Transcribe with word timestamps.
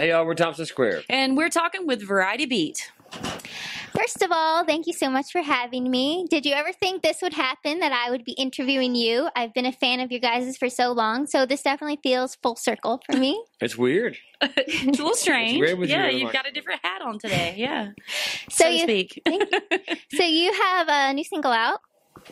Hey, 0.00 0.08
y'all, 0.12 0.24
we're 0.24 0.32
Thompson 0.34 0.64
Square. 0.64 1.02
And 1.10 1.36
we're 1.36 1.50
talking 1.50 1.86
with 1.86 2.00
Variety 2.08 2.46
Beat. 2.46 2.90
First 3.94 4.22
of 4.22 4.30
all, 4.32 4.64
thank 4.64 4.86
you 4.86 4.94
so 4.94 5.10
much 5.10 5.30
for 5.30 5.42
having 5.42 5.90
me. 5.90 6.26
Did 6.30 6.46
you 6.46 6.54
ever 6.54 6.72
think 6.72 7.02
this 7.02 7.20
would 7.20 7.34
happen 7.34 7.80
that 7.80 7.92
I 7.92 8.10
would 8.10 8.24
be 8.24 8.32
interviewing 8.32 8.94
you? 8.94 9.28
I've 9.36 9.52
been 9.52 9.66
a 9.66 9.72
fan 9.72 10.00
of 10.00 10.10
your 10.10 10.20
guys' 10.20 10.56
for 10.56 10.70
so 10.70 10.92
long, 10.92 11.26
so 11.26 11.44
this 11.44 11.60
definitely 11.60 11.98
feels 12.02 12.36
full 12.36 12.56
circle 12.56 13.02
for 13.04 13.14
me. 13.18 13.44
It's 13.60 13.76
weird. 13.76 14.16
It's 14.40 14.98
a 14.98 15.02
little 15.02 15.12
strange. 15.14 15.60
weird 15.60 15.78
with 15.78 15.90
yeah, 15.90 16.08
you, 16.08 16.20
you've 16.20 16.24
like- 16.28 16.32
got 16.32 16.48
a 16.48 16.50
different 16.50 16.80
hat 16.82 17.02
on 17.02 17.18
today. 17.18 17.54
Yeah, 17.58 17.90
So 18.48 18.64
so, 18.64 18.64
to 18.68 18.72
you 18.72 18.82
speak. 18.84 19.20
thank 19.26 19.42
so 20.14 20.22
you 20.24 20.50
have 20.54 20.88
a 20.88 21.12
new 21.12 21.24
single 21.24 21.52
out 21.52 21.80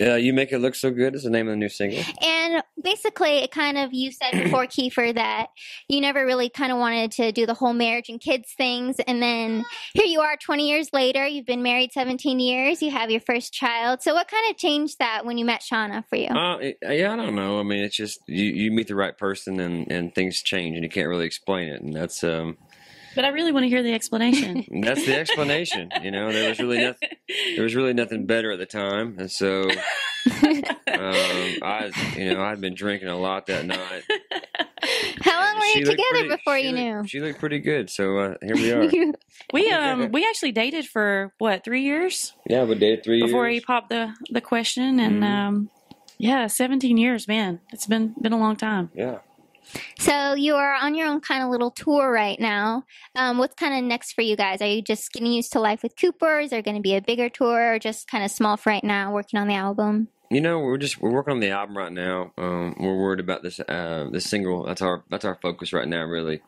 Uh, 0.00 0.14
you 0.14 0.32
make 0.32 0.50
it 0.50 0.58
look 0.58 0.74
so 0.74 0.90
good 0.90 1.14
is 1.14 1.22
the 1.22 1.30
name 1.30 1.46
of 1.46 1.52
the 1.52 1.56
new 1.58 1.68
single. 1.68 2.02
and 2.22 2.41
basically 2.82 3.38
it 3.38 3.50
kind 3.50 3.78
of 3.78 3.92
you 3.92 4.10
said 4.12 4.30
before 4.44 4.66
Keifer 4.66 5.14
that 5.14 5.48
you 5.88 6.00
never 6.00 6.24
really 6.24 6.48
kind 6.48 6.72
of 6.72 6.78
wanted 6.78 7.12
to 7.12 7.32
do 7.32 7.46
the 7.46 7.54
whole 7.54 7.72
marriage 7.72 8.08
and 8.08 8.20
kids 8.20 8.52
things 8.56 8.96
and 9.06 9.22
then 9.22 9.64
here 9.94 10.06
you 10.06 10.20
are 10.20 10.36
20 10.36 10.68
years 10.68 10.88
later, 10.92 11.26
you've 11.26 11.46
been 11.46 11.62
married 11.62 11.92
17 11.92 12.40
years, 12.40 12.82
you 12.82 12.90
have 12.90 13.10
your 13.10 13.20
first 13.20 13.52
child. 13.52 14.02
So 14.02 14.14
what 14.14 14.28
kind 14.28 14.50
of 14.50 14.56
changed 14.56 14.98
that 14.98 15.24
when 15.24 15.38
you 15.38 15.44
met 15.44 15.60
Shawna 15.62 16.04
for 16.08 16.16
you? 16.16 16.28
Uh, 16.28 16.56
it- 16.58 16.78
yeah, 16.82 17.12
I 17.12 17.16
don't 17.16 17.34
know. 17.34 17.60
I 17.60 17.62
mean, 17.62 17.84
it's 17.84 17.96
just 17.96 18.20
you, 18.26 18.44
you 18.44 18.70
meet 18.72 18.88
the 18.88 18.94
right 18.94 19.16
person 19.16 19.60
and, 19.60 19.90
and 19.90 20.14
things 20.14 20.42
change 20.42 20.74
and 20.74 20.82
you 20.84 20.90
can't 20.90 21.08
really 21.08 21.26
explain 21.26 21.68
it. 21.68 21.80
And 21.82 21.94
that's 21.94 22.22
um 22.24 22.56
But 23.14 23.24
I 23.24 23.28
really 23.28 23.52
want 23.52 23.64
to 23.64 23.68
hear 23.68 23.82
the 23.82 23.92
explanation. 23.94 24.64
that's 24.82 25.04
the 25.06 25.16
explanation. 25.18 25.90
you 26.02 26.10
know, 26.10 26.32
there 26.32 26.48
was 26.48 26.58
really 26.58 26.80
nothing 26.80 27.08
there 27.54 27.64
was 27.64 27.74
really 27.74 27.92
nothing 27.94 28.26
better 28.26 28.50
at 28.52 28.58
the 28.58 28.66
time, 28.66 29.16
and 29.18 29.30
so 29.30 29.68
um, 31.02 31.58
I 31.62 31.90
you 32.16 32.34
know 32.34 32.42
I'd 32.42 32.60
been 32.60 32.74
drinking 32.74 33.08
a 33.08 33.16
lot 33.18 33.46
that 33.46 33.64
night. 33.66 34.02
How 35.22 35.40
long 35.40 35.58
were 35.60 35.66
you 35.78 35.84
together 35.84 36.02
pretty- 36.10 36.28
before 36.28 36.58
you 36.58 36.70
looked- 36.72 36.78
knew? 36.78 37.06
She 37.06 37.20
looked 37.20 37.38
pretty 37.38 37.60
good, 37.60 37.88
so 37.90 38.18
uh, 38.18 38.34
here 38.42 38.54
we 38.56 38.72
are. 38.72 39.12
we 39.52 39.70
um 39.72 40.10
we 40.12 40.26
actually 40.26 40.52
dated 40.52 40.86
for 40.86 41.32
what 41.38 41.64
three 41.64 41.82
years 41.82 42.32
yeah, 42.48 42.64
we 42.64 42.74
dated 42.74 43.04
three 43.04 43.22
before 43.22 43.48
he 43.48 43.60
popped 43.60 43.90
the 43.90 44.12
the 44.30 44.40
question, 44.40 44.98
and 45.00 45.22
Mhm. 45.22 45.26
um 45.26 45.70
yeah, 46.18 46.46
seventeen 46.46 46.96
years, 46.96 47.26
man. 47.28 47.60
It's 47.72 47.86
been 47.86 48.14
been 48.20 48.32
a 48.32 48.38
long 48.38 48.56
time. 48.56 48.90
Yeah. 48.94 49.18
So 49.98 50.34
you 50.34 50.56
are 50.56 50.74
on 50.74 50.94
your 50.94 51.08
own 51.08 51.20
kind 51.20 51.42
of 51.42 51.48
little 51.48 51.70
tour 51.70 52.10
right 52.12 52.38
now. 52.38 52.84
Um, 53.14 53.38
what's 53.38 53.54
kind 53.54 53.72
of 53.74 53.84
next 53.88 54.12
for 54.12 54.20
you 54.20 54.36
guys? 54.36 54.60
Are 54.60 54.66
you 54.66 54.82
just 54.82 55.12
getting 55.12 55.32
used 55.32 55.52
to 55.52 55.60
life 55.60 55.82
with 55.82 55.94
Cooper? 55.96 56.40
Is 56.40 56.50
there 56.50 56.60
going 56.62 56.74
to 56.76 56.82
be 56.82 56.94
a 56.96 57.00
bigger 57.00 57.28
tour, 57.30 57.74
or 57.74 57.78
just 57.78 58.06
kind 58.08 58.22
of 58.24 58.30
small 58.30 58.56
for 58.56 58.70
right 58.70 58.84
now, 58.84 59.12
working 59.14 59.38
on 59.40 59.46
the 59.48 59.54
album? 59.54 60.08
You 60.32 60.40
know, 60.40 60.60
we're 60.60 60.78
just 60.78 60.98
we're 60.98 61.10
working 61.10 61.32
on 61.32 61.40
the 61.40 61.50
album 61.50 61.76
right 61.76 61.92
now. 61.92 62.32
Um, 62.38 62.74
we're 62.80 62.96
worried 62.96 63.20
about 63.20 63.42
this 63.42 63.60
uh, 63.60 64.08
this 64.10 64.24
single. 64.24 64.64
That's 64.64 64.80
our 64.80 65.04
that's 65.10 65.26
our 65.26 65.34
focus 65.34 65.74
right 65.74 65.86
now, 65.86 66.04
really, 66.04 66.40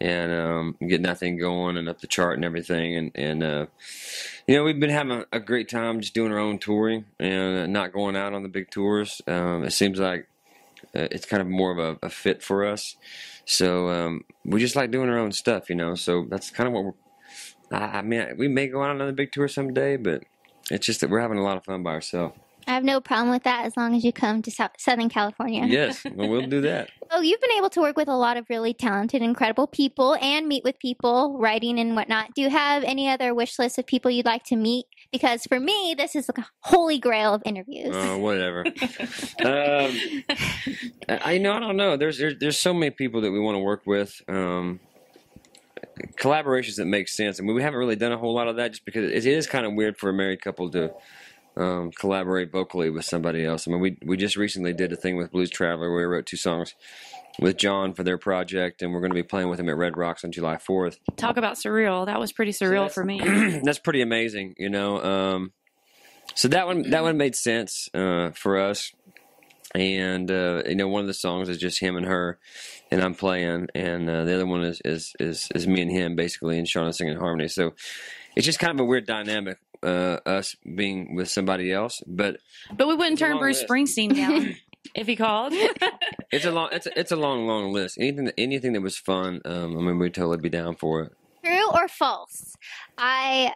and 0.00 0.30
um, 0.30 0.76
getting 0.80 1.02
that 1.02 1.18
thing 1.18 1.36
going 1.36 1.76
and 1.76 1.88
up 1.88 2.00
the 2.00 2.06
chart 2.06 2.36
and 2.36 2.44
everything. 2.44 2.96
And 2.96 3.10
and 3.16 3.42
uh, 3.42 3.66
you 4.46 4.54
know, 4.54 4.62
we've 4.62 4.78
been 4.78 4.90
having 4.90 5.10
a, 5.10 5.24
a 5.32 5.40
great 5.40 5.68
time 5.68 5.98
just 5.98 6.14
doing 6.14 6.30
our 6.30 6.38
own 6.38 6.60
touring 6.60 7.06
and 7.18 7.72
not 7.72 7.92
going 7.92 8.14
out 8.14 8.34
on 8.34 8.44
the 8.44 8.48
big 8.48 8.70
tours. 8.70 9.20
Um, 9.26 9.64
it 9.64 9.72
seems 9.72 9.98
like 9.98 10.28
uh, 10.94 11.08
it's 11.10 11.26
kind 11.26 11.42
of 11.42 11.48
more 11.48 11.72
of 11.72 11.78
a, 11.78 12.06
a 12.06 12.10
fit 12.10 12.40
for 12.40 12.64
us. 12.64 12.94
So 13.46 13.88
um, 13.88 14.24
we 14.44 14.60
just 14.60 14.76
like 14.76 14.92
doing 14.92 15.08
our 15.08 15.18
own 15.18 15.32
stuff, 15.32 15.68
you 15.68 15.74
know. 15.74 15.96
So 15.96 16.24
that's 16.30 16.50
kind 16.50 16.68
of 16.68 16.72
what 16.72 16.84
we're. 16.84 17.76
I, 17.76 17.98
I 17.98 18.02
mean, 18.02 18.36
we 18.38 18.46
may 18.46 18.68
go 18.68 18.80
on 18.82 18.90
another 18.92 19.10
big 19.10 19.32
tour 19.32 19.48
someday, 19.48 19.96
but 19.96 20.22
it's 20.70 20.86
just 20.86 21.00
that 21.00 21.10
we're 21.10 21.18
having 21.18 21.38
a 21.38 21.42
lot 21.42 21.56
of 21.56 21.64
fun 21.64 21.82
by 21.82 21.90
ourselves. 21.90 22.38
I 22.66 22.72
have 22.72 22.84
no 22.84 23.00
problem 23.00 23.30
with 23.30 23.42
that 23.44 23.66
as 23.66 23.76
long 23.76 23.94
as 23.94 24.04
you 24.04 24.12
come 24.12 24.42
to 24.42 24.50
Sou- 24.50 24.68
Southern 24.78 25.08
California. 25.08 25.66
yes, 25.66 26.04
well, 26.14 26.28
we'll 26.28 26.46
do 26.46 26.60
that. 26.62 26.90
Oh, 27.10 27.20
you've 27.20 27.40
been 27.40 27.52
able 27.58 27.70
to 27.70 27.80
work 27.80 27.96
with 27.96 28.08
a 28.08 28.16
lot 28.16 28.36
of 28.36 28.46
really 28.48 28.72
talented, 28.72 29.22
incredible 29.22 29.66
people 29.66 30.16
and 30.20 30.48
meet 30.48 30.64
with 30.64 30.78
people, 30.78 31.38
writing 31.38 31.78
and 31.78 31.94
whatnot. 31.94 32.34
Do 32.34 32.42
you 32.42 32.50
have 32.50 32.82
any 32.84 33.08
other 33.08 33.34
wish 33.34 33.58
list 33.58 33.78
of 33.78 33.86
people 33.86 34.10
you'd 34.10 34.26
like 34.26 34.44
to 34.44 34.56
meet? 34.56 34.86
Because 35.12 35.44
for 35.44 35.60
me, 35.60 35.94
this 35.96 36.16
is 36.16 36.28
like 36.28 36.38
a 36.38 36.48
holy 36.60 36.98
grail 36.98 37.34
of 37.34 37.42
interviews. 37.44 37.90
Oh, 37.92 38.18
whatever. 38.18 38.64
um, 39.44 39.96
I 41.08 41.38
know. 41.38 41.52
I 41.52 41.60
don't 41.60 41.76
know. 41.76 41.96
There's, 41.96 42.18
there's 42.18 42.34
there's 42.38 42.58
so 42.58 42.74
many 42.74 42.90
people 42.90 43.20
that 43.20 43.30
we 43.30 43.38
want 43.38 43.56
to 43.56 43.60
work 43.60 43.82
with. 43.86 44.20
Um, 44.28 44.80
collaborations 46.16 46.76
that 46.76 46.86
make 46.86 47.08
sense. 47.08 47.38
I 47.38 47.42
mean, 47.42 47.54
we 47.54 47.62
haven't 47.62 47.78
really 47.78 47.96
done 47.96 48.12
a 48.12 48.18
whole 48.18 48.34
lot 48.34 48.48
of 48.48 48.56
that 48.56 48.72
just 48.72 48.84
because 48.84 49.10
it 49.10 49.26
is 49.26 49.46
kind 49.46 49.66
of 49.66 49.74
weird 49.74 49.96
for 49.96 50.10
a 50.10 50.12
married 50.12 50.42
couple 50.42 50.70
to 50.70 50.92
um, 51.56 51.90
collaborate 51.92 52.50
vocally 52.50 52.90
with 52.90 53.04
somebody 53.04 53.44
else. 53.44 53.66
I 53.66 53.70
mean, 53.70 53.80
we 53.80 53.98
we 54.04 54.16
just 54.16 54.36
recently 54.36 54.72
did 54.72 54.92
a 54.92 54.96
thing 54.96 55.16
with 55.16 55.32
Blues 55.32 55.50
Traveler 55.50 55.90
where 55.90 56.08
we 56.08 56.14
wrote 56.16 56.26
two 56.26 56.36
songs 56.36 56.74
with 57.40 57.56
John 57.56 57.94
for 57.94 58.02
their 58.02 58.18
project, 58.18 58.82
and 58.82 58.92
we're 58.92 59.00
going 59.00 59.10
to 59.10 59.14
be 59.14 59.22
playing 59.22 59.48
with 59.48 59.58
him 59.60 59.68
at 59.68 59.76
Red 59.76 59.96
Rocks 59.96 60.24
on 60.24 60.32
July 60.32 60.56
4th. 60.56 60.98
Talk 61.16 61.36
about 61.36 61.56
surreal. 61.56 62.06
That 62.06 62.20
was 62.20 62.32
pretty 62.32 62.52
surreal 62.52 62.90
for 62.90 63.04
me. 63.04 63.20
that's 63.64 63.78
pretty 63.78 64.02
amazing, 64.02 64.54
you 64.58 64.70
know. 64.70 65.02
Um, 65.02 65.52
so 66.34 66.48
that 66.48 66.66
one 66.66 66.90
that 66.90 67.02
one 67.02 67.16
made 67.16 67.36
sense 67.36 67.88
uh, 67.94 68.30
for 68.30 68.58
us, 68.58 68.92
and 69.74 70.30
uh, 70.30 70.62
you 70.66 70.74
know 70.74 70.88
one 70.88 71.02
of 71.02 71.06
the 71.06 71.14
songs 71.14 71.48
is 71.48 71.58
just 71.58 71.80
him 71.80 71.96
and 71.96 72.06
her, 72.06 72.38
and 72.90 73.02
I'm 73.02 73.14
playing, 73.14 73.68
and 73.74 74.08
uh, 74.08 74.24
the 74.24 74.34
other 74.34 74.46
one 74.46 74.64
is, 74.64 74.80
is 74.84 75.12
is 75.20 75.48
is 75.54 75.66
me 75.66 75.82
and 75.82 75.90
him 75.90 76.16
basically, 76.16 76.58
and 76.58 76.66
Shawna 76.66 76.94
singing 76.94 77.18
harmony. 77.18 77.48
So 77.48 77.74
it's 78.36 78.46
just 78.46 78.58
kind 78.58 78.72
of 78.72 78.80
a 78.80 78.84
weird 78.84 79.06
dynamic, 79.06 79.58
uh, 79.82 80.18
us 80.26 80.56
being 80.74 81.14
with 81.14 81.28
somebody 81.28 81.72
else, 81.72 82.02
but 82.06 82.38
But 82.76 82.88
we 82.88 82.94
wouldn't 82.94 83.18
turn 83.18 83.38
Bruce 83.38 83.60
list. 83.60 83.70
Springsteen 83.70 84.14
down 84.14 84.56
if 84.94 85.06
he 85.06 85.16
called. 85.16 85.52
it's 86.32 86.44
a 86.44 86.50
long 86.50 86.68
it's 86.72 86.86
a, 86.86 86.98
it's 86.98 87.12
a 87.12 87.16
long 87.16 87.46
long 87.46 87.72
list. 87.72 87.98
Anything 87.98 88.24
that, 88.26 88.34
anything 88.38 88.72
that 88.72 88.82
was 88.82 88.96
fun, 88.96 89.40
um, 89.44 89.78
I 89.78 89.80
mean, 89.82 89.98
we'd 89.98 90.14
totally 90.14 90.38
be 90.38 90.50
down 90.50 90.76
for 90.76 91.02
it. 91.02 91.12
True 91.44 91.70
or 91.72 91.88
false? 91.88 92.56
I 92.96 93.52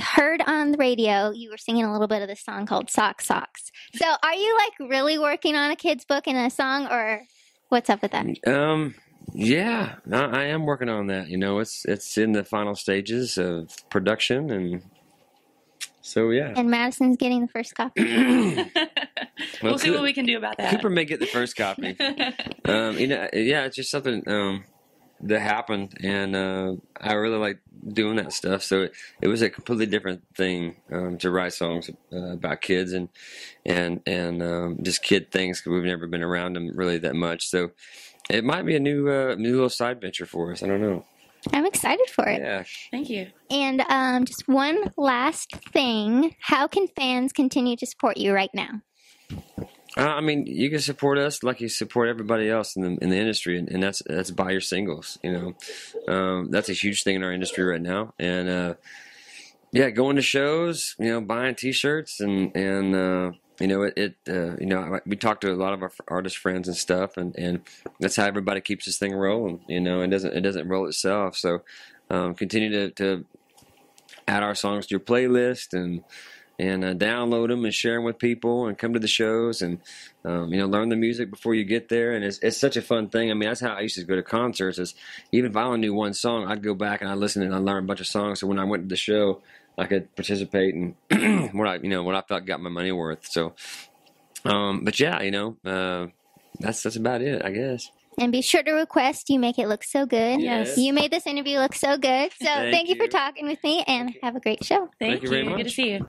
heard 0.00 0.42
on 0.46 0.72
the 0.72 0.78
radio 0.78 1.30
you 1.30 1.50
were 1.50 1.56
singing 1.56 1.84
a 1.84 1.92
little 1.92 2.08
bit 2.08 2.22
of 2.22 2.28
this 2.28 2.42
song 2.42 2.66
called 2.66 2.90
Sock 2.90 3.20
Socks. 3.20 3.70
So 3.94 4.06
are 4.22 4.34
you 4.34 4.56
like 4.56 4.90
really 4.90 5.18
working 5.18 5.56
on 5.56 5.70
a 5.70 5.76
kid's 5.76 6.04
book 6.04 6.26
and 6.26 6.36
a 6.36 6.50
song 6.50 6.86
or 6.86 7.22
what's 7.68 7.90
up 7.90 8.02
with 8.02 8.12
that? 8.12 8.26
Um, 8.46 8.94
yeah, 9.32 9.96
I, 10.10 10.24
I 10.24 10.44
am 10.44 10.64
working 10.66 10.88
on 10.88 11.06
that. 11.08 11.28
You 11.28 11.38
know, 11.38 11.58
it's 11.58 11.84
it's 11.84 12.16
in 12.18 12.32
the 12.32 12.44
final 12.44 12.74
stages 12.74 13.38
of 13.38 13.70
production, 13.90 14.50
and 14.50 14.82
so 16.00 16.30
yeah. 16.30 16.54
And 16.56 16.70
Madison's 16.70 17.16
getting 17.16 17.42
the 17.42 17.48
first 17.48 17.74
copy. 17.74 18.02
we'll 18.04 18.66
Well, 19.62 19.78
see 19.78 19.90
what 19.90 20.02
we 20.02 20.12
can 20.12 20.24
do 20.24 20.38
about 20.38 20.56
that. 20.58 20.70
Cooper 20.70 20.90
may 20.90 21.04
get 21.04 21.20
the 21.20 21.26
first 21.26 21.56
copy. 21.56 21.96
um, 22.64 22.98
you 22.98 23.06
know, 23.08 23.28
yeah, 23.32 23.64
it's 23.64 23.76
just 23.76 23.90
something 23.90 24.26
um, 24.28 24.64
that 25.20 25.40
happened, 25.40 25.98
and 26.02 26.34
uh, 26.34 26.74
I 27.00 27.12
really 27.12 27.38
like 27.38 27.58
doing 27.86 28.16
that 28.16 28.32
stuff. 28.32 28.62
So 28.62 28.82
it, 28.82 28.92
it 29.20 29.28
was 29.28 29.42
a 29.42 29.50
completely 29.50 29.86
different 29.86 30.22
thing 30.34 30.76
um, 30.90 31.18
to 31.18 31.30
write 31.30 31.52
songs 31.52 31.90
uh, 32.12 32.32
about 32.32 32.60
kids 32.62 32.92
and 32.92 33.08
and 33.66 34.00
and 34.06 34.42
um, 34.42 34.78
just 34.82 35.02
kid 35.02 35.30
things 35.30 35.60
because 35.60 35.72
we've 35.72 35.84
never 35.84 36.06
been 36.06 36.22
around 36.22 36.54
them 36.54 36.70
really 36.74 36.98
that 36.98 37.14
much. 37.14 37.48
So 37.48 37.72
it 38.28 38.44
might 38.44 38.64
be 38.66 38.76
a 38.76 38.80
new 38.80 39.08
uh, 39.08 39.34
new 39.36 39.52
little 39.52 39.68
side 39.68 40.00
venture 40.00 40.26
for 40.26 40.52
us. 40.52 40.62
I 40.62 40.66
don't 40.66 40.80
know. 40.80 41.04
I'm 41.52 41.66
excited 41.66 42.08
for 42.10 42.26
it. 42.26 42.40
Yeah. 42.40 42.64
Thank 42.90 43.08
you. 43.08 43.28
And 43.50 43.80
um, 43.88 44.24
just 44.24 44.48
one 44.48 44.92
last 44.96 45.54
thing. 45.72 46.34
How 46.40 46.66
can 46.66 46.88
fans 46.88 47.32
continue 47.32 47.76
to 47.76 47.86
support 47.86 48.16
you 48.16 48.32
right 48.32 48.50
now? 48.52 48.82
Uh, 49.96 50.02
I 50.02 50.20
mean, 50.20 50.46
you 50.46 50.68
can 50.70 50.80
support 50.80 51.18
us 51.18 51.42
like 51.42 51.60
you 51.60 51.68
support 51.68 52.08
everybody 52.08 52.48
else 52.48 52.76
in 52.76 52.82
the 52.82 53.02
in 53.02 53.10
the 53.10 53.16
industry, 53.16 53.58
and, 53.58 53.68
and 53.68 53.82
that's 53.82 54.02
that's 54.06 54.30
buy 54.30 54.50
your 54.50 54.60
singles. 54.60 55.18
You 55.22 55.32
know, 55.32 56.12
um, 56.12 56.50
that's 56.50 56.68
a 56.68 56.74
huge 56.74 57.02
thing 57.02 57.16
in 57.16 57.22
our 57.22 57.32
industry 57.32 57.64
right 57.64 57.80
now. 57.80 58.14
And 58.18 58.48
uh, 58.48 58.74
yeah, 59.72 59.90
going 59.90 60.16
to 60.16 60.22
shows, 60.22 60.94
you 60.98 61.10
know, 61.10 61.20
buying 61.20 61.54
T-shirts, 61.54 62.20
and 62.20 62.54
and 62.54 62.94
uh, 62.94 63.30
you 63.58 63.66
know, 63.66 63.82
it, 63.82 63.94
it 63.96 64.16
uh, 64.28 64.56
you 64.58 64.66
know, 64.66 65.00
we 65.06 65.16
talk 65.16 65.40
to 65.40 65.52
a 65.52 65.54
lot 65.54 65.72
of 65.72 65.82
our 65.82 65.92
artist 66.08 66.38
friends 66.38 66.68
and 66.68 66.76
stuff, 66.76 67.16
and, 67.16 67.34
and 67.36 67.62
that's 68.00 68.16
how 68.16 68.26
everybody 68.26 68.60
keeps 68.60 68.84
this 68.86 68.98
thing 68.98 69.14
rolling. 69.14 69.60
You 69.68 69.80
know, 69.80 70.02
it 70.02 70.08
doesn't 70.08 70.34
it 70.34 70.40
doesn't 70.42 70.68
roll 70.68 70.86
itself. 70.86 71.36
So 71.36 71.62
um, 72.10 72.34
continue 72.34 72.70
to, 72.70 72.90
to 72.92 73.24
add 74.26 74.42
our 74.42 74.54
songs 74.54 74.86
to 74.86 74.92
your 74.92 75.00
playlist 75.00 75.72
and 75.72 76.04
and 76.58 76.84
uh, 76.84 76.94
download 76.94 77.48
them 77.48 77.64
and 77.64 77.72
share 77.72 77.94
them 77.94 78.04
with 78.04 78.18
people 78.18 78.66
and 78.66 78.76
come 78.76 78.92
to 78.92 78.98
the 78.98 79.08
shows 79.08 79.62
and 79.62 79.80
um, 80.24 80.52
you 80.52 80.58
know 80.58 80.66
learn 80.66 80.88
the 80.88 80.96
music 80.96 81.30
before 81.30 81.54
you 81.54 81.64
get 81.64 81.88
there 81.88 82.12
and 82.12 82.24
it's, 82.24 82.38
it's 82.40 82.56
such 82.56 82.76
a 82.76 82.82
fun 82.82 83.08
thing 83.08 83.30
i 83.30 83.34
mean 83.34 83.48
that's 83.48 83.60
how 83.60 83.74
i 83.74 83.80
used 83.80 83.96
to 83.96 84.04
go 84.04 84.16
to 84.16 84.22
concerts 84.22 84.78
is 84.78 84.94
even 85.32 85.50
if 85.50 85.56
i 85.56 85.62
only 85.62 85.80
knew 85.80 85.94
one 85.94 86.12
song 86.12 86.46
i'd 86.46 86.62
go 86.62 86.74
back 86.74 87.00
and 87.00 87.10
i'd 87.10 87.18
listen 87.18 87.42
and 87.42 87.54
i'd 87.54 87.62
learn 87.62 87.84
a 87.84 87.86
bunch 87.86 88.00
of 88.00 88.06
songs 88.06 88.40
so 88.40 88.46
when 88.46 88.58
i 88.58 88.64
went 88.64 88.82
to 88.82 88.88
the 88.88 88.96
show 88.96 89.40
i 89.76 89.86
could 89.86 90.14
participate 90.16 90.74
and 90.74 90.94
what 91.54 91.68
i 91.68 91.76
you 91.76 91.88
know 91.88 92.02
what 92.02 92.14
i 92.14 92.20
felt 92.22 92.44
got 92.44 92.60
my 92.60 92.70
money 92.70 92.92
worth 92.92 93.26
so 93.26 93.54
um, 94.44 94.84
but 94.84 94.98
yeah 94.98 95.20
you 95.22 95.30
know 95.30 95.56
uh, 95.64 96.06
that's 96.58 96.82
that's 96.82 96.96
about 96.96 97.22
it 97.22 97.44
i 97.44 97.50
guess 97.50 97.90
And 98.18 98.32
be 98.32 98.42
sure 98.42 98.64
to 98.64 98.72
request 98.72 99.30
you 99.30 99.38
make 99.38 99.60
it 99.60 99.68
look 99.68 99.84
so 99.84 100.04
good. 100.04 100.40
Yes. 100.40 100.76
You 100.76 100.92
made 100.92 101.12
this 101.12 101.24
interview 101.24 101.58
look 101.60 101.74
so 101.74 101.96
good. 101.96 102.32
So 102.32 102.46
Thank 102.46 102.72
thank, 102.72 102.88
you. 102.88 102.96
for 102.96 103.06
talking 103.06 103.46
with 103.46 103.62
me 103.62 103.84
and 103.86 104.12
have 104.24 104.34
a 104.34 104.40
great 104.40 104.64
show. 104.64 104.90
Thank, 104.98 105.22
you 105.22 105.28
very 105.28 105.44
Good 105.44 105.64
to 105.64 105.70
see 105.70 105.92
you. 105.92 106.06